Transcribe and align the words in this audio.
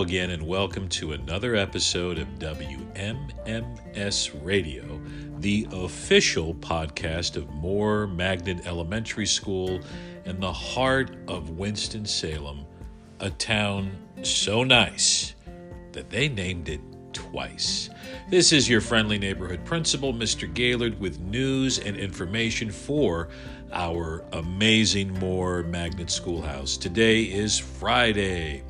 again, 0.00 0.30
and 0.30 0.42
welcome 0.42 0.88
to 0.88 1.12
another 1.12 1.54
episode 1.54 2.18
of 2.18 2.26
WMMS 2.38 4.30
Radio, 4.42 4.98
the 5.40 5.68
official 5.72 6.54
podcast 6.54 7.36
of 7.36 7.50
Moore 7.50 8.06
Magnet 8.06 8.66
Elementary 8.66 9.26
School 9.26 9.78
in 10.24 10.40
the 10.40 10.52
heart 10.52 11.10
of 11.28 11.50
Winston-Salem, 11.50 12.64
a 13.20 13.28
town 13.28 13.92
so 14.22 14.64
nice 14.64 15.34
that 15.92 16.08
they 16.08 16.30
named 16.30 16.70
it 16.70 16.80
twice. 17.12 17.90
This 18.30 18.54
is 18.54 18.70
your 18.70 18.80
friendly 18.80 19.18
neighborhood 19.18 19.66
principal, 19.66 20.14
Mr. 20.14 20.52
Gaylord, 20.52 20.98
with 20.98 21.20
news 21.20 21.78
and 21.78 21.94
information 21.94 22.70
for 22.70 23.28
our 23.72 24.24
amazing 24.32 25.12
Moore 25.18 25.62
Magnet 25.64 26.10
Schoolhouse. 26.10 26.78
Today 26.78 27.24
is 27.24 27.58
Friday, 27.58 28.62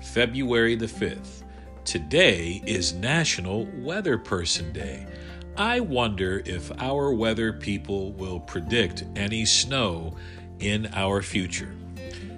February 0.00 0.76
the 0.76 0.86
5th. 0.86 1.42
Today 1.84 2.62
is 2.66 2.92
National 2.94 3.66
Weather 3.78 4.16
Person 4.16 4.72
Day. 4.72 5.06
I 5.56 5.80
wonder 5.80 6.40
if 6.46 6.70
our 6.80 7.12
weather 7.12 7.52
people 7.52 8.12
will 8.12 8.38
predict 8.38 9.04
any 9.16 9.44
snow 9.44 10.16
in 10.60 10.88
our 10.94 11.20
future. 11.20 11.74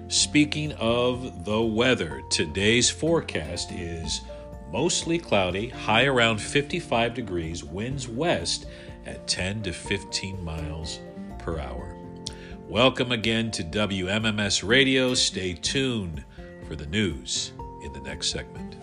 Speaking 0.07 0.73
of 0.73 1.45
the 1.45 1.61
weather, 1.61 2.23
today's 2.31 2.89
forecast 2.89 3.71
is 3.71 4.21
mostly 4.71 5.19
cloudy, 5.19 5.69
high 5.69 6.05
around 6.05 6.41
55 6.41 7.13
degrees, 7.13 7.63
winds 7.63 8.07
west 8.07 8.65
at 9.05 9.27
10 9.27 9.61
to 9.63 9.71
15 9.71 10.43
miles 10.43 10.99
per 11.37 11.59
hour. 11.59 11.95
Welcome 12.67 13.11
again 13.11 13.51
to 13.51 13.63
WMMS 13.63 14.67
Radio. 14.67 15.13
Stay 15.13 15.53
tuned 15.53 16.23
for 16.67 16.75
the 16.75 16.85
news 16.85 17.51
in 17.81 17.93
the 17.93 18.01
next 18.01 18.29
segment. 18.29 18.77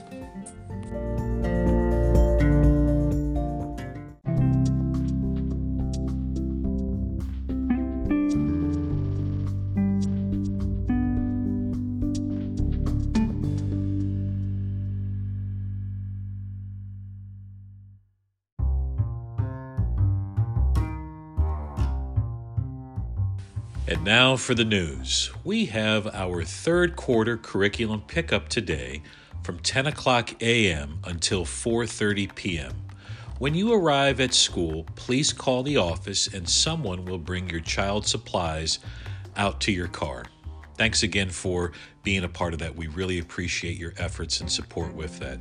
And 23.89 24.05
now 24.05 24.36
for 24.36 24.55
the 24.55 24.67
news. 24.67 25.31
We 25.44 25.64
have 25.67 26.08
our 26.08 26.44
third 26.44 26.94
quarter 26.94 27.39
curriculum 27.39 28.03
pickup 28.06 28.50
today 28.50 29.03
from 29.42 29.61
10 29.61 29.86
o'clock 29.86 30.42
a.m. 30.42 30.98
until 31.05 31.47
4:30 31.47 32.34
p.m. 32.34 32.72
When 33.39 33.55
you 33.55 33.72
arrive 33.72 34.20
at 34.20 34.34
school, 34.34 34.84
please 34.95 35.33
call 35.33 35.62
the 35.62 35.78
office 35.78 36.27
and 36.27 36.47
someone 36.47 37.06
will 37.06 37.17
bring 37.17 37.48
your 37.48 37.61
child's 37.61 38.11
supplies 38.11 38.78
out 39.39 39.58
to 39.62 39.72
your 39.72 39.89
car. 39.89 40.27
Thanks 40.77 41.02
again 41.02 41.30
for 41.30 41.73
being 42.02 42.24
a 42.24 42.29
part 42.29 42.52
of 42.52 42.58
that. 42.58 42.77
We 42.77 42.89
really 42.89 43.20
appreciate 43.20 43.79
your 43.79 43.95
efforts 43.96 44.42
and 44.42 44.52
support 44.52 44.92
with 44.95 45.18
that. 45.20 45.39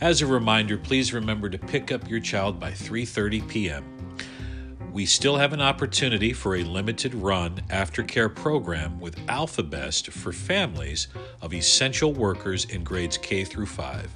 As 0.00 0.22
a 0.22 0.28
reminder, 0.28 0.78
please 0.78 1.12
remember 1.12 1.50
to 1.50 1.58
pick 1.58 1.90
up 1.90 2.08
your 2.08 2.20
child 2.20 2.60
by 2.60 2.70
3:30 2.70 3.48
p.m 3.48 3.99
we 4.92 5.06
still 5.06 5.36
have 5.36 5.52
an 5.52 5.60
opportunity 5.60 6.32
for 6.32 6.56
a 6.56 6.64
limited 6.64 7.14
run 7.14 7.62
aftercare 7.68 8.34
program 8.34 8.98
with 8.98 9.16
AlphaBest 9.26 10.10
for 10.10 10.32
families 10.32 11.06
of 11.40 11.54
essential 11.54 12.12
workers 12.12 12.64
in 12.64 12.82
grades 12.82 13.16
K 13.16 13.44
through 13.44 13.66
5. 13.66 14.10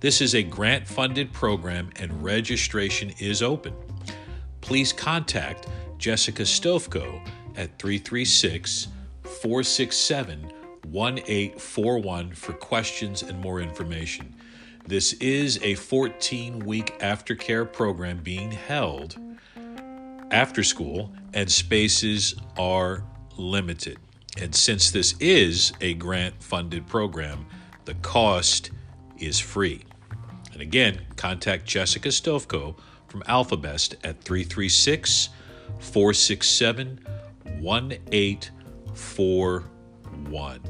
This 0.00 0.20
is 0.20 0.34
a 0.34 0.42
grant 0.42 0.86
funded 0.86 1.32
program 1.32 1.90
and 1.96 2.22
registration 2.22 3.10
is 3.18 3.42
open. 3.42 3.74
Please 4.60 4.92
contact 4.92 5.66
Jessica 5.96 6.42
Stofko 6.42 7.20
at 7.56 7.78
336 7.78 8.88
467 9.22 10.52
1841 10.90 12.32
for 12.32 12.52
questions 12.52 13.22
and 13.22 13.40
more 13.40 13.60
information. 13.60 14.34
This 14.86 15.14
is 15.14 15.58
a 15.62 15.74
14 15.74 16.60
week 16.60 16.98
aftercare 16.98 17.70
program 17.70 18.18
being 18.22 18.50
held 18.50 19.16
after 20.30 20.62
school, 20.62 21.12
and 21.34 21.50
spaces 21.50 22.36
are 22.58 23.04
limited. 23.36 23.98
And 24.40 24.54
since 24.54 24.90
this 24.90 25.14
is 25.20 25.72
a 25.80 25.94
grant 25.94 26.42
funded 26.42 26.86
program, 26.86 27.46
the 27.84 27.94
cost 27.94 28.70
is 29.18 29.40
free. 29.40 29.82
And 30.52 30.62
again, 30.62 31.00
contact 31.16 31.66
Jessica 31.66 32.08
Stovko 32.08 32.76
from 33.08 33.22
AlphaBest 33.22 33.96
at 34.04 34.22
336 34.22 35.30
467 35.78 37.00
1841. 37.60 40.60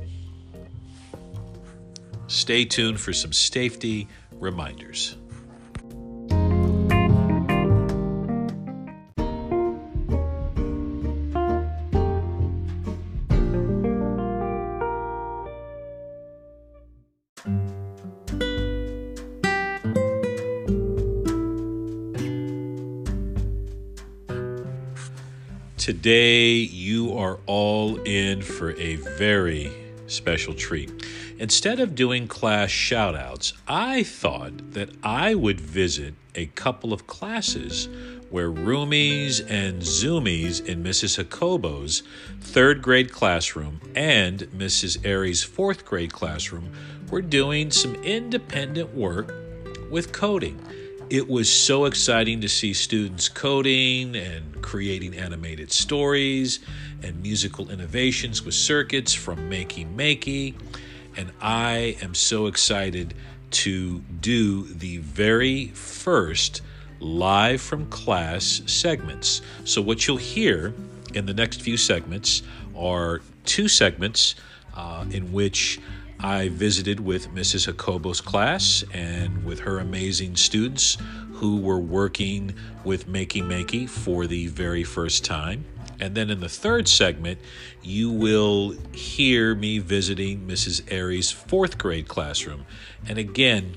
Stay 2.26 2.64
tuned 2.64 2.98
for 3.00 3.12
some 3.12 3.32
safety 3.32 4.08
reminders. 4.32 5.16
Today, 25.78 26.54
you 26.54 27.16
are 27.16 27.38
all 27.46 28.00
in 28.02 28.42
for 28.42 28.72
a 28.72 28.96
very 28.96 29.72
special 30.08 30.52
treat. 30.52 31.06
Instead 31.38 31.78
of 31.78 31.94
doing 31.94 32.26
class 32.26 32.68
shoutouts, 32.68 33.52
I 33.68 34.02
thought 34.02 34.72
that 34.72 34.90
I 35.04 35.36
would 35.36 35.60
visit 35.60 36.14
a 36.34 36.46
couple 36.46 36.92
of 36.92 37.06
classes 37.06 37.88
where 38.28 38.50
roomies 38.50 39.40
and 39.48 39.80
zoomies 39.80 40.66
in 40.66 40.82
Mrs. 40.82 41.16
Jacobo's 41.16 42.02
third 42.40 42.82
grade 42.82 43.12
classroom 43.12 43.80
and 43.94 44.40
Mrs. 44.50 45.06
Airy's 45.06 45.44
fourth 45.44 45.84
grade 45.84 46.12
classroom 46.12 46.72
were 47.08 47.22
doing 47.22 47.70
some 47.70 47.94
independent 48.02 48.92
work 48.96 49.32
with 49.92 50.10
coding. 50.12 50.60
It 51.10 51.26
was 51.26 51.50
so 51.50 51.86
exciting 51.86 52.42
to 52.42 52.50
see 52.50 52.74
students 52.74 53.30
coding 53.30 54.14
and 54.14 54.60
creating 54.60 55.16
animated 55.16 55.72
stories 55.72 56.60
and 57.02 57.22
musical 57.22 57.70
innovations 57.70 58.44
with 58.44 58.52
circuits 58.52 59.14
from 59.14 59.48
Makey 59.48 59.90
Makey. 59.96 60.54
And 61.16 61.32
I 61.40 61.96
am 62.02 62.14
so 62.14 62.46
excited 62.46 63.14
to 63.52 64.00
do 64.20 64.64
the 64.64 64.98
very 64.98 65.68
first 65.68 66.60
live 67.00 67.62
from 67.62 67.86
class 67.86 68.60
segments. 68.66 69.40
So, 69.64 69.80
what 69.80 70.06
you'll 70.06 70.18
hear 70.18 70.74
in 71.14 71.24
the 71.24 71.32
next 71.32 71.62
few 71.62 71.78
segments 71.78 72.42
are 72.76 73.22
two 73.46 73.66
segments 73.66 74.34
uh, 74.76 75.06
in 75.10 75.32
which 75.32 75.80
I 76.20 76.48
visited 76.48 77.00
with 77.00 77.32
Mrs. 77.32 77.66
Jacobo's 77.66 78.20
class 78.20 78.82
and 78.92 79.44
with 79.44 79.60
her 79.60 79.78
amazing 79.78 80.36
students 80.36 80.98
who 81.34 81.60
were 81.60 81.78
working 81.78 82.54
with 82.84 83.06
Makey 83.06 83.42
Makey 83.42 83.88
for 83.88 84.26
the 84.26 84.48
very 84.48 84.82
first 84.82 85.24
time. 85.24 85.64
And 86.00 86.14
then 86.14 86.30
in 86.30 86.40
the 86.40 86.48
third 86.48 86.88
segment, 86.88 87.38
you 87.82 88.10
will 88.10 88.74
hear 88.92 89.54
me 89.54 89.78
visiting 89.78 90.46
Mrs. 90.46 90.82
Airy's 90.90 91.30
fourth 91.30 91.78
grade 91.78 92.08
classroom. 92.08 92.66
And 93.08 93.18
again, 93.18 93.76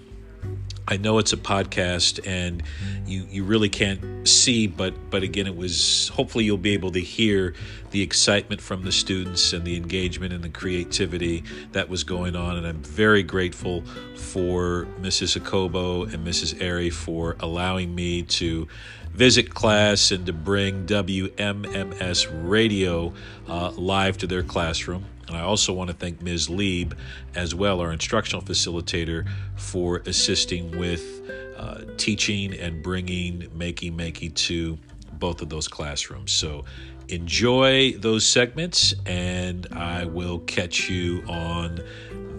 I 0.87 0.97
know 0.97 1.19
it's 1.19 1.31
a 1.31 1.37
podcast 1.37 2.25
and 2.25 2.63
you, 3.05 3.25
you 3.29 3.43
really 3.43 3.69
can't 3.69 4.27
see, 4.27 4.67
but 4.67 4.93
but 5.09 5.23
again, 5.23 5.47
it 5.47 5.55
was 5.55 6.09
hopefully 6.09 6.45
you'll 6.45 6.57
be 6.57 6.73
able 6.73 6.91
to 6.91 6.99
hear 6.99 7.53
the 7.91 8.01
excitement 8.01 8.61
from 8.61 8.83
the 8.83 8.91
students 8.91 9.53
and 9.53 9.65
the 9.65 9.75
engagement 9.75 10.33
and 10.33 10.43
the 10.43 10.49
creativity 10.49 11.43
that 11.71 11.89
was 11.89 12.03
going 12.03 12.35
on. 12.35 12.57
And 12.57 12.65
I'm 12.65 12.81
very 12.81 13.23
grateful 13.23 13.83
for 14.15 14.87
Mrs. 15.01 15.33
Jacobo 15.33 16.03
and 16.03 16.25
Mrs. 16.25 16.61
Airy 16.61 16.89
for 16.89 17.35
allowing 17.39 17.93
me 17.93 18.23
to 18.23 18.67
visit 19.13 19.53
class 19.53 20.11
and 20.11 20.25
to 20.25 20.33
bring 20.33 20.85
WMMS 20.85 22.27
radio 22.49 23.13
uh, 23.47 23.71
live 23.71 24.17
to 24.19 24.27
their 24.27 24.43
classroom. 24.43 25.05
And 25.31 25.39
I 25.39 25.43
also 25.43 25.71
want 25.71 25.89
to 25.89 25.95
thank 25.95 26.21
Ms. 26.21 26.49
Lieb 26.49 26.93
as 27.35 27.55
well, 27.55 27.79
our 27.79 27.93
instructional 27.93 28.41
facilitator, 28.41 29.25
for 29.55 30.01
assisting 30.05 30.77
with 30.77 31.21
uh, 31.57 31.83
teaching 31.95 32.53
and 32.53 32.83
bringing 32.83 33.43
Makey 33.51 33.95
Makey 33.95 34.33
to 34.35 34.77
both 35.13 35.41
of 35.41 35.47
those 35.47 35.69
classrooms. 35.69 36.33
So 36.33 36.65
enjoy 37.07 37.93
those 37.93 38.27
segments, 38.27 38.93
and 39.05 39.67
I 39.71 40.03
will 40.03 40.39
catch 40.39 40.89
you 40.89 41.23
on 41.29 41.79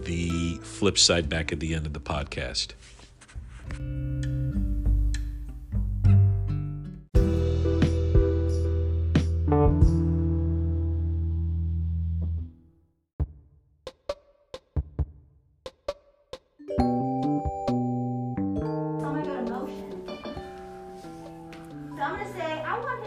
the 0.03 0.59
flip 0.61 0.99
side 0.99 1.29
back 1.29 1.51
at 1.51 1.59
the 1.59 1.73
end 1.73 1.87
of 1.87 1.93
the 1.93 1.99
podcast. 1.99 2.73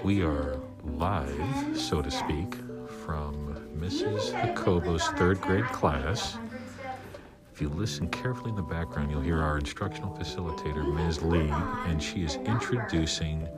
We 0.06 0.22
are 0.22 0.60
live, 0.84 1.76
so 1.76 2.00
to 2.00 2.12
speak, 2.12 2.54
from 3.04 3.56
Mrs. 3.76 4.30
Jacobo's 4.30 5.04
third 5.18 5.40
grade 5.40 5.64
class. 5.64 6.38
If 7.52 7.60
you 7.60 7.70
listen 7.70 8.08
carefully 8.10 8.50
in 8.50 8.54
the 8.54 8.62
background, 8.62 9.10
you'll 9.10 9.20
hear 9.20 9.42
our 9.42 9.58
instructional 9.58 10.16
facilitator, 10.16 10.94
Ms. 10.94 11.22
Lieb, 11.22 11.52
and 11.86 12.00
she 12.00 12.22
is 12.22 12.36
introducing 12.36 13.48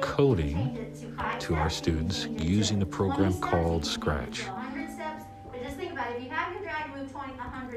coding 0.00 0.94
to 1.40 1.56
our 1.56 1.68
students 1.68 2.28
using 2.38 2.78
the 2.78 2.86
program 2.86 3.34
called 3.40 3.84
Scratch. 3.84 4.44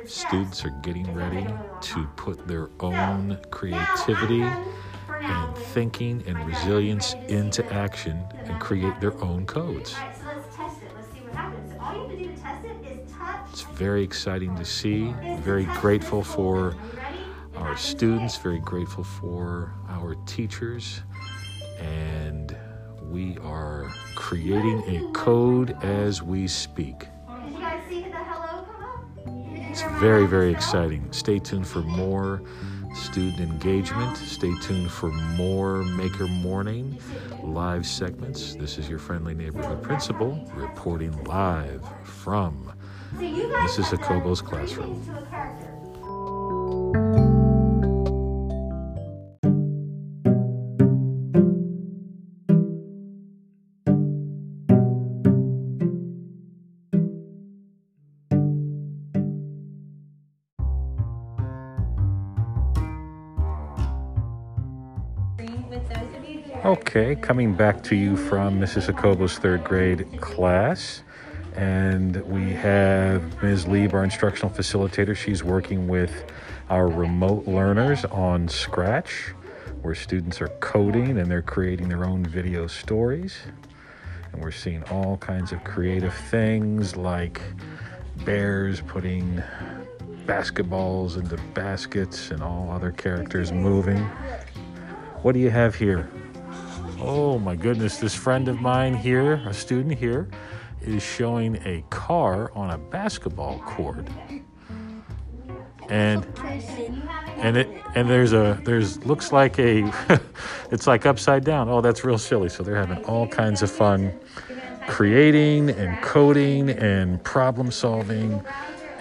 Students 0.05 0.63
are 0.65 0.79
getting 0.83 1.11
ready 1.15 1.47
to 1.81 2.05
put 2.15 2.47
their 2.47 2.69
own 2.79 3.39
creativity 3.49 4.45
and 5.21 5.55
thinking 5.57 6.23
and 6.27 6.45
resilience 6.47 7.13
into 7.27 7.65
action 7.73 8.23
and 8.45 8.59
create 8.59 8.99
their 8.99 9.19
own 9.23 9.45
codes. 9.45 9.95
It's 13.51 13.61
very 13.61 14.03
exciting 14.03 14.55
to 14.55 14.65
see. 14.65 15.13
Very 15.41 15.65
grateful 15.65 16.23
for 16.23 16.75
our 17.55 17.75
students, 17.75 18.37
very 18.37 18.59
grateful 18.59 19.03
for 19.03 19.73
our 19.89 20.15
teachers, 20.25 21.01
and 21.79 22.55
we 23.01 23.37
are 23.39 23.91
creating 24.15 24.83
a 24.87 25.11
code 25.11 25.75
as 25.83 26.21
we 26.21 26.47
speak. 26.47 27.07
It's 29.71 29.81
very, 29.99 30.25
very 30.25 30.51
exciting. 30.51 31.11
Stay 31.11 31.39
tuned 31.39 31.67
for 31.67 31.81
more 31.81 32.41
student 32.93 33.39
engagement. 33.39 34.17
Stay 34.17 34.53
tuned 34.61 34.91
for 34.91 35.09
more 35.09 35.83
Maker 35.83 36.27
Morning 36.27 36.99
live 37.43 37.85
segments. 37.85 38.55
This 38.55 38.77
is 38.77 38.89
your 38.89 38.99
friendly 38.99 39.33
neighborhood 39.33 39.81
principal 39.81 40.43
reporting 40.53 41.23
live 41.25 41.83
from 42.03 42.73
Mrs. 43.15 43.91
Jacobo's 43.91 44.41
classroom. 44.41 45.01
Okay, 66.65 67.15
coming 67.15 67.53
back 67.53 67.81
to 67.83 67.95
you 67.95 68.17
from 68.17 68.59
Mrs. 68.59 68.87
Jacobo's 68.87 69.37
third 69.37 69.63
grade 69.63 70.19
class. 70.19 71.03
And 71.55 72.17
we 72.25 72.51
have 72.51 73.41
Ms. 73.41 73.65
Lieb, 73.65 73.93
our 73.93 74.03
instructional 74.03 74.53
facilitator. 74.53 75.15
She's 75.15 75.41
working 75.41 75.87
with 75.87 76.11
our 76.69 76.89
remote 76.89 77.47
learners 77.47 78.03
on 78.03 78.49
Scratch, 78.49 79.33
where 79.83 79.95
students 79.95 80.41
are 80.41 80.49
coding 80.59 81.17
and 81.17 81.31
they're 81.31 81.41
creating 81.41 81.87
their 81.87 82.03
own 82.03 82.25
video 82.25 82.67
stories. 82.67 83.37
And 84.33 84.41
we're 84.41 84.51
seeing 84.51 84.83
all 84.91 85.15
kinds 85.15 85.53
of 85.53 85.63
creative 85.63 86.13
things 86.13 86.97
like 86.97 87.41
bears 88.25 88.81
putting 88.81 89.41
basketballs 90.25 91.15
into 91.15 91.37
baskets 91.53 92.31
and 92.31 92.43
all 92.43 92.69
other 92.69 92.91
characters 92.91 93.53
moving. 93.53 94.03
What 95.21 95.31
do 95.31 95.39
you 95.39 95.51
have 95.51 95.73
here? 95.73 96.09
Oh 97.01 97.39
my 97.39 97.55
goodness, 97.55 97.97
this 97.97 98.13
friend 98.13 98.49
of 98.49 98.59
mine 98.59 98.93
here, 98.93 99.35
a 99.47 99.53
student 99.53 99.97
here, 99.97 100.27
is 100.81 101.01
showing 101.01 101.55
a 101.65 101.81
car 101.89 102.51
on 102.53 102.71
a 102.71 102.77
basketball 102.77 103.59
court. 103.59 104.05
And 105.87 106.25
and 107.37 107.55
it 107.55 107.69
and 107.95 108.09
there's 108.09 108.33
a 108.33 108.59
there's 108.65 109.03
looks 109.05 109.31
like 109.31 109.57
a 109.59 109.91
it's 110.71 110.87
like 110.87 111.05
upside 111.05 111.45
down. 111.45 111.69
Oh, 111.69 111.79
that's 111.79 112.03
real 112.03 112.17
silly. 112.17 112.49
So 112.49 112.63
they're 112.63 112.75
having 112.75 113.03
all 113.05 113.27
kinds 113.27 113.63
of 113.63 113.71
fun 113.71 114.13
creating 114.87 115.69
and 115.69 116.01
coding 116.01 116.69
and 116.69 117.23
problem 117.23 117.71
solving 117.71 118.43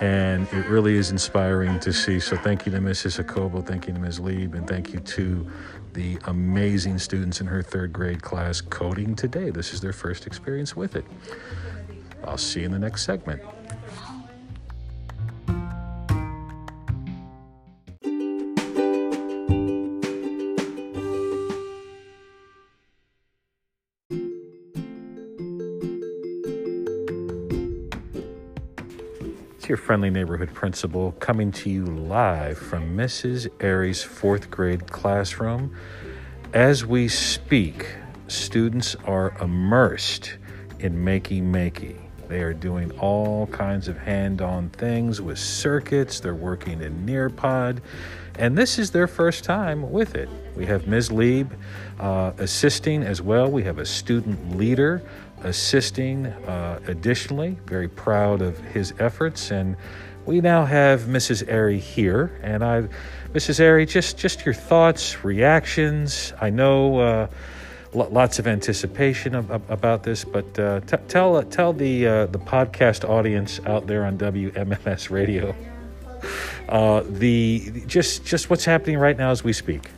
and 0.00 0.46
it 0.52 0.66
really 0.68 0.96
is 0.96 1.10
inspiring 1.10 1.80
to 1.80 1.92
see. 1.92 2.20
So 2.20 2.36
thank 2.36 2.66
you 2.66 2.72
to 2.72 2.78
Mrs. 2.78 3.16
Jacobo, 3.16 3.60
thank 3.62 3.86
you 3.86 3.94
to 3.94 3.98
Ms. 3.98 4.20
Lieb, 4.20 4.54
and 4.54 4.66
thank 4.66 4.92
you 4.92 5.00
to 5.00 5.50
the 5.94 6.18
amazing 6.26 6.98
students 6.98 7.40
in 7.40 7.46
her 7.46 7.62
third 7.62 7.92
grade 7.92 8.22
class 8.22 8.60
coding 8.60 9.16
today. 9.16 9.50
This 9.50 9.72
is 9.72 9.80
their 9.80 9.92
first 9.92 10.26
experience 10.26 10.76
with 10.76 10.94
it. 10.94 11.04
I'll 12.24 12.38
see 12.38 12.60
you 12.60 12.66
in 12.66 12.72
the 12.72 12.78
next 12.78 13.04
segment. 13.04 13.42
Your 29.68 29.76
friendly 29.76 30.08
neighborhood 30.08 30.52
principal 30.54 31.12
coming 31.12 31.52
to 31.52 31.68
you 31.68 31.84
live 31.84 32.56
from 32.56 32.96
Mrs. 32.96 33.48
Airy's 33.60 34.02
fourth 34.02 34.50
grade 34.50 34.90
classroom. 34.90 35.76
As 36.54 36.86
we 36.86 37.08
speak, 37.08 37.86
students 38.28 38.96
are 39.04 39.36
immersed 39.42 40.38
in 40.78 41.04
Makey 41.04 41.42
Makey. 41.42 41.96
They 42.28 42.40
are 42.42 42.54
doing 42.54 42.90
all 42.98 43.46
kinds 43.48 43.88
of 43.88 43.98
hand 43.98 44.40
on 44.40 44.70
things 44.70 45.20
with 45.20 45.38
circuits. 45.38 46.20
They're 46.20 46.34
working 46.34 46.80
in 46.80 47.06
Nearpod. 47.06 47.80
And 48.38 48.56
this 48.56 48.78
is 48.78 48.92
their 48.92 49.06
first 49.06 49.44
time 49.44 49.90
with 49.90 50.14
it. 50.14 50.28
We 50.56 50.64
have 50.66 50.86
Ms. 50.86 51.10
Lieb 51.10 51.52
uh, 51.98 52.32
assisting 52.38 53.02
as 53.02 53.20
well. 53.20 53.50
We 53.50 53.64
have 53.64 53.78
a 53.78 53.86
student 53.86 54.56
leader 54.56 55.02
assisting 55.42 56.26
uh, 56.26 56.80
additionally. 56.86 57.56
Very 57.66 57.88
proud 57.88 58.42
of 58.42 58.58
his 58.58 58.94
efforts. 58.98 59.50
And 59.50 59.76
we 60.26 60.40
now 60.40 60.64
have 60.64 61.02
Mrs. 61.02 61.48
Airy 61.48 61.78
here. 61.78 62.38
And 62.42 62.64
I, 62.64 62.88
Mrs. 63.32 63.60
Airy, 63.60 63.86
just, 63.86 64.18
just 64.18 64.44
your 64.44 64.54
thoughts, 64.54 65.24
reactions. 65.24 66.32
I 66.40 66.50
know 66.50 66.98
uh, 66.98 67.28
lots 67.92 68.38
of 68.38 68.46
anticipation 68.46 69.34
about 69.34 70.02
this, 70.02 70.24
but 70.24 70.58
uh, 70.58 70.80
t- 70.80 70.96
tell, 71.08 71.42
tell 71.44 71.72
the, 71.72 72.06
uh, 72.06 72.26
the 72.26 72.38
podcast 72.38 73.08
audience 73.08 73.60
out 73.66 73.86
there 73.86 74.04
on 74.04 74.18
WMMS 74.18 75.10
radio 75.10 75.54
uh, 76.68 77.02
the, 77.06 77.82
just, 77.86 78.24
just 78.24 78.50
what's 78.50 78.64
happening 78.64 78.98
right 78.98 79.16
now 79.16 79.30
as 79.30 79.42
we 79.42 79.52
speak 79.52 79.88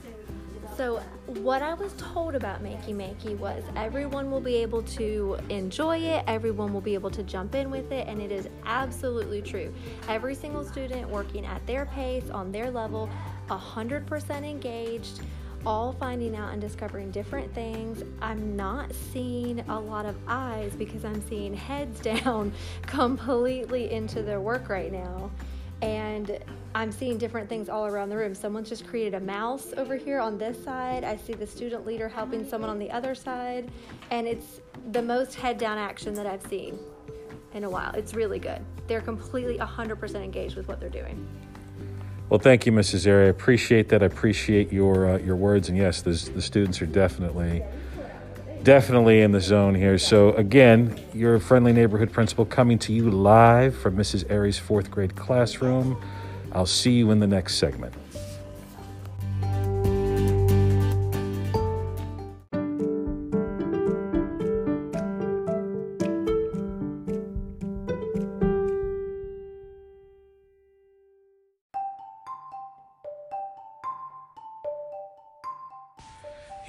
what 1.50 1.62
I 1.62 1.74
was 1.74 1.92
told 1.94 2.36
about 2.36 2.62
Makey 2.62 2.94
Makey 2.94 3.36
was 3.36 3.64
everyone 3.74 4.30
will 4.30 4.40
be 4.40 4.54
able 4.58 4.84
to 4.84 5.36
enjoy 5.48 5.98
it, 5.98 6.22
everyone 6.28 6.72
will 6.72 6.80
be 6.80 6.94
able 6.94 7.10
to 7.10 7.24
jump 7.24 7.56
in 7.56 7.72
with 7.72 7.90
it, 7.90 8.06
and 8.06 8.22
it 8.22 8.30
is 8.30 8.48
absolutely 8.66 9.42
true. 9.42 9.74
Every 10.06 10.36
single 10.36 10.64
student 10.64 11.08
working 11.08 11.44
at 11.44 11.66
their 11.66 11.86
pace, 11.86 12.30
on 12.30 12.52
their 12.52 12.70
level, 12.70 13.10
100% 13.48 14.48
engaged, 14.48 15.22
all 15.66 15.92
finding 15.92 16.36
out 16.36 16.52
and 16.52 16.60
discovering 16.60 17.10
different 17.10 17.52
things. 17.52 18.04
I'm 18.22 18.54
not 18.54 18.94
seeing 19.12 19.58
a 19.68 19.80
lot 19.80 20.06
of 20.06 20.14
eyes 20.28 20.76
because 20.76 21.04
I'm 21.04 21.20
seeing 21.28 21.52
heads 21.52 21.98
down 22.22 22.52
completely 22.82 23.90
into 23.90 24.22
their 24.22 24.40
work 24.40 24.68
right 24.68 24.92
now 24.92 25.32
and 25.82 26.38
I'm 26.74 26.92
seeing 26.92 27.18
different 27.18 27.48
things 27.48 27.68
all 27.68 27.86
around 27.86 28.10
the 28.10 28.16
room. 28.16 28.34
Someone's 28.34 28.68
just 28.68 28.86
created 28.86 29.14
a 29.14 29.20
mouse 29.20 29.72
over 29.76 29.96
here 29.96 30.20
on 30.20 30.38
this 30.38 30.62
side. 30.62 31.04
I 31.04 31.16
see 31.16 31.32
the 31.32 31.46
student 31.46 31.86
leader 31.86 32.08
helping 32.08 32.48
someone 32.48 32.70
on 32.70 32.78
the 32.78 32.90
other 32.90 33.14
side, 33.14 33.70
and 34.10 34.26
it's 34.26 34.60
the 34.92 35.02
most 35.02 35.34
head 35.34 35.58
down 35.58 35.78
action 35.78 36.14
that 36.14 36.26
I've 36.26 36.46
seen 36.46 36.78
in 37.54 37.64
a 37.64 37.70
while. 37.70 37.92
It's 37.94 38.14
really 38.14 38.38
good. 38.38 38.60
They're 38.86 39.00
completely 39.00 39.58
100% 39.58 40.14
engaged 40.16 40.56
with 40.56 40.68
what 40.68 40.80
they're 40.80 40.88
doing. 40.88 41.26
Well, 42.28 42.38
thank 42.38 42.64
you, 42.64 42.70
Mrs. 42.70 43.08
Airy. 43.08 43.26
I 43.26 43.30
appreciate 43.30 43.88
that. 43.88 44.04
I 44.04 44.06
appreciate 44.06 44.72
your 44.72 45.14
uh, 45.14 45.18
your 45.18 45.34
words, 45.34 45.68
and 45.68 45.76
yes, 45.76 46.02
the 46.02 46.14
students 46.14 46.80
are 46.80 46.86
definitely 46.86 47.64
definitely 48.62 49.22
in 49.22 49.32
the 49.32 49.40
zone 49.40 49.74
here. 49.74 49.98
So, 49.98 50.32
again, 50.32 50.98
your 51.14 51.38
friendly 51.38 51.72
neighborhood 51.72 52.12
principal 52.12 52.44
coming 52.44 52.78
to 52.80 52.92
you 52.92 53.10
live 53.10 53.76
from 53.76 53.96
Mrs. 53.96 54.30
Airy's 54.30 54.58
fourth 54.58 54.90
grade 54.90 55.16
classroom. 55.16 56.00
I'll 56.52 56.66
see 56.66 56.92
you 56.92 57.10
in 57.10 57.20
the 57.20 57.26
next 57.26 57.56
segment. 57.56 57.94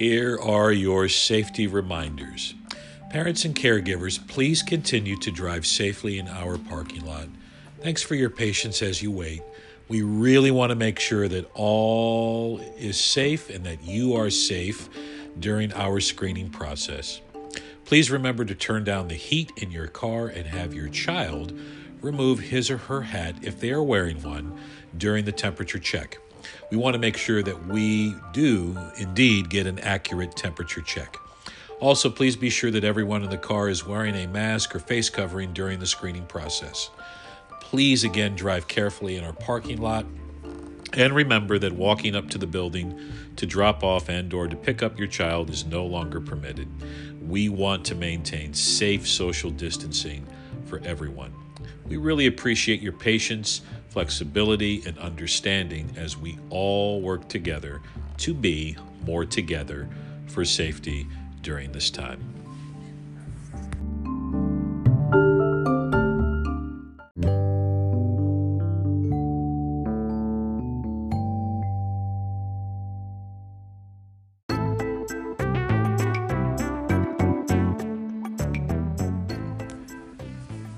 Here 0.02 0.36
are 0.42 0.72
your 0.72 1.08
safety 1.08 1.68
reminders. 1.68 2.54
Parents 3.10 3.44
and 3.44 3.54
caregivers, 3.54 4.18
please 4.26 4.60
continue 4.60 5.16
to 5.18 5.30
drive 5.30 5.64
safely 5.64 6.18
in 6.18 6.26
our 6.26 6.58
parking 6.58 7.06
lot. 7.06 7.28
Thanks 7.82 8.02
for 8.02 8.16
your 8.16 8.28
patience 8.28 8.82
as 8.82 9.00
you 9.00 9.12
wait. 9.12 9.42
We 9.86 10.02
really 10.02 10.50
want 10.50 10.70
to 10.70 10.74
make 10.74 10.98
sure 10.98 11.28
that 11.28 11.48
all 11.54 12.58
is 12.76 12.98
safe 12.98 13.48
and 13.48 13.64
that 13.64 13.84
you 13.84 14.16
are 14.16 14.28
safe 14.28 14.88
during 15.38 15.72
our 15.74 16.00
screening 16.00 16.50
process. 16.50 17.20
Please 17.84 18.10
remember 18.10 18.44
to 18.44 18.56
turn 18.56 18.82
down 18.82 19.06
the 19.06 19.14
heat 19.14 19.52
in 19.58 19.70
your 19.70 19.86
car 19.86 20.26
and 20.26 20.48
have 20.48 20.74
your 20.74 20.88
child 20.88 21.56
remove 22.00 22.40
his 22.40 22.72
or 22.72 22.78
her 22.78 23.02
hat 23.02 23.36
if 23.42 23.60
they 23.60 23.70
are 23.70 23.84
wearing 23.84 24.20
one 24.24 24.58
during 24.96 25.26
the 25.26 25.30
temperature 25.30 25.78
check. 25.78 26.18
We 26.70 26.76
want 26.76 26.94
to 26.94 26.98
make 26.98 27.16
sure 27.16 27.42
that 27.42 27.66
we 27.66 28.14
do 28.32 28.76
indeed 28.98 29.48
get 29.50 29.66
an 29.66 29.78
accurate 29.80 30.36
temperature 30.36 30.82
check. 30.82 31.16
Also, 31.80 32.08
please 32.08 32.36
be 32.36 32.48
sure 32.48 32.70
that 32.70 32.84
everyone 32.84 33.24
in 33.24 33.30
the 33.30 33.36
car 33.36 33.68
is 33.68 33.84
wearing 33.84 34.14
a 34.14 34.26
mask 34.28 34.74
or 34.74 34.78
face 34.78 35.10
covering 35.10 35.52
during 35.52 35.80
the 35.80 35.86
screening 35.86 36.26
process. 36.26 36.90
Please 37.60 38.04
again 38.04 38.36
drive 38.36 38.68
carefully 38.68 39.16
in 39.16 39.24
our 39.24 39.32
parking 39.32 39.78
lot 39.78 40.06
and 40.94 41.14
remember 41.14 41.58
that 41.58 41.72
walking 41.72 42.14
up 42.14 42.28
to 42.30 42.38
the 42.38 42.46
building 42.46 42.98
to 43.36 43.46
drop 43.46 43.82
off 43.82 44.08
and 44.08 44.32
or 44.34 44.46
to 44.46 44.56
pick 44.56 44.82
up 44.82 44.98
your 44.98 45.08
child 45.08 45.50
is 45.50 45.64
no 45.64 45.84
longer 45.86 46.20
permitted. 46.20 46.68
We 47.26 47.48
want 47.48 47.84
to 47.86 47.94
maintain 47.94 48.52
safe 48.52 49.08
social 49.08 49.50
distancing 49.50 50.26
for 50.66 50.80
everyone. 50.84 51.32
We 51.86 51.96
really 51.96 52.26
appreciate 52.26 52.80
your 52.80 52.92
patience, 52.92 53.62
flexibility, 53.92 54.82
and 54.86 54.98
understanding 54.98 55.92
as 55.96 56.16
we 56.16 56.38
all 56.48 57.02
work 57.02 57.28
together 57.28 57.82
to 58.16 58.32
be 58.32 58.74
more 59.04 59.26
together 59.26 59.86
for 60.28 60.44
safety 60.44 61.06
during 61.42 61.70
this 61.72 61.90
time. 61.90 62.20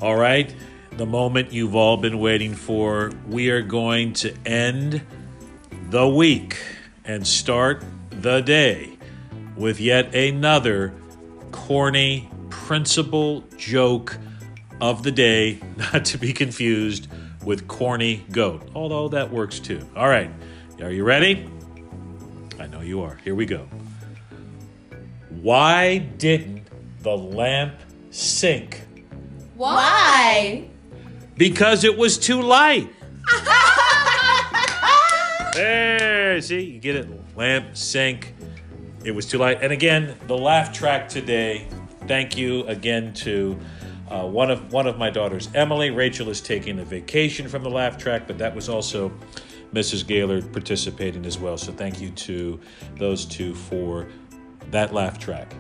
All 0.01 0.17
right, 0.17 0.53
the 0.97 1.07
moment 1.07 1.53
you've 1.53 1.75
all 1.75 1.97
been 1.97 2.19
waiting 2.19 2.55
for. 2.55 3.11
We 3.29 3.51
are 3.51 3.63
going 3.63 4.13
to 4.15 4.35
end 4.47 5.03
the 5.91 6.09
week 6.09 6.57
and 7.05 7.27
start 7.27 7.85
the 8.11 8.41
day 8.41 8.97
with 9.57 9.81
yet 9.81 10.15
another 10.15 10.95
corny 11.51 12.29
principal 12.49 13.45
joke 13.57 14.19
of 14.81 15.03
the 15.03 15.11
day, 15.11 15.61
not 15.77 16.05
to 16.07 16.19
be 16.19 16.33
confused 16.33 17.09
with 17.45 17.69
corny 17.69 18.25
goat, 18.31 18.69
although 18.75 19.09
that 19.09 19.31
works 19.31 19.59
too. 19.59 19.87
All 19.97 20.09
right, 20.09 20.31
are 20.81 20.91
you 20.91 21.05
ready? 21.05 21.49
I 22.59 22.67
know 22.67 22.81
you 22.81 23.03
are. 23.03 23.17
Here 23.25 23.35
we 23.35 23.47
go. 23.47 23.69
Why 25.29 25.99
didn't 25.99 26.69
the 27.01 27.17
lamp 27.17 27.75
sink? 28.11 28.83
Why? 29.57 30.69
Because 31.37 31.85
it 31.85 31.97
was 31.97 32.19
too 32.19 32.43
light. 32.43 32.91
there, 35.55 36.41
see, 36.41 36.61
you 36.61 36.79
get 36.79 36.97
it. 36.97 37.37
Lamp, 37.37 37.77
sink. 37.77 38.35
It 39.05 39.13
was 39.13 39.27
too 39.27 39.39
light. 39.39 39.59
And 39.63 39.73
again, 39.73 40.17
the 40.27 40.39
laugh 40.39 40.73
track 40.73 41.09
today. 41.09 41.67
Thank 42.07 42.37
you 42.37 42.65
again 42.67 43.13
to 43.15 43.59
uh, 44.11 44.27
one 44.27 44.51
of 44.51 44.73
one 44.73 44.87
of 44.87 44.99
my 44.99 45.11
daughters, 45.11 45.49
Emily. 45.55 45.91
Rachel 45.91 46.29
is 46.29 46.41
taking 46.41 46.79
a 46.79 46.85
vacation 46.85 47.49
from 47.49 47.63
the 47.63 47.71
laugh 47.71 47.99
track, 47.99 48.27
but 48.27 48.39
that 48.39 48.55
was 48.55 48.69
also 48.69 49.13
Mrs. 49.73 50.07
Gaylord 50.07 50.53
participating 50.53 51.27
as 51.27 51.39
well. 51.39 51.57
So 51.57 51.73
thank 51.73 52.01
you 52.01 52.11
to 52.11 52.61
those 52.97 53.25
two 53.25 53.55
for 53.55 54.07
that 54.71 54.95
laugh 54.95 55.19
track. 55.19 55.55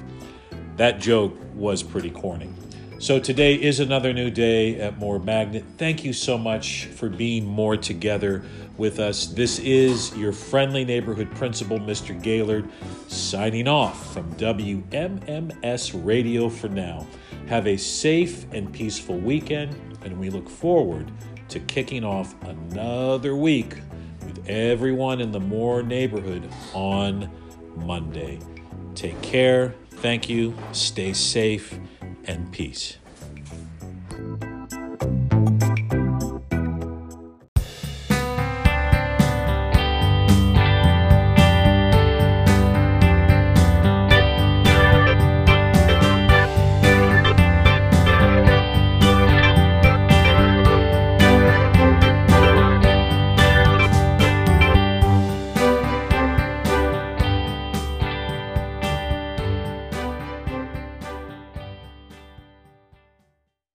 That 0.76 1.00
joke 1.00 1.36
was 1.54 1.82
pretty 1.82 2.10
corny. 2.10 2.50
So 3.04 3.20
today 3.20 3.56
is 3.56 3.80
another 3.80 4.14
new 4.14 4.30
day 4.30 4.80
at 4.80 4.96
Moore 4.96 5.18
Magnet. 5.18 5.62
Thank 5.76 6.04
you 6.04 6.14
so 6.14 6.38
much 6.38 6.86
for 6.86 7.10
being 7.10 7.44
more 7.44 7.76
together 7.76 8.42
with 8.78 8.98
us. 8.98 9.26
This 9.26 9.58
is 9.58 10.16
your 10.16 10.32
friendly 10.32 10.86
neighborhood 10.86 11.30
principal, 11.34 11.78
Mr. 11.78 12.18
Gaylord, 12.22 12.66
signing 13.08 13.68
off 13.68 14.14
from 14.14 14.32
WMMS 14.36 16.02
Radio 16.02 16.48
for 16.48 16.70
now. 16.70 17.06
Have 17.46 17.66
a 17.66 17.76
safe 17.76 18.50
and 18.52 18.72
peaceful 18.72 19.18
weekend, 19.18 19.76
and 20.02 20.18
we 20.18 20.30
look 20.30 20.48
forward 20.48 21.12
to 21.50 21.60
kicking 21.60 22.04
off 22.04 22.34
another 22.44 23.36
week 23.36 23.74
with 24.24 24.48
everyone 24.48 25.20
in 25.20 25.30
the 25.30 25.40
More 25.40 25.82
neighborhood 25.82 26.50
on 26.72 27.30
Monday. 27.76 28.38
Take 28.94 29.20
care. 29.20 29.74
Thank 29.90 30.30
you. 30.30 30.54
Stay 30.72 31.12
safe 31.12 31.78
and 32.26 32.50
peace. 32.52 32.98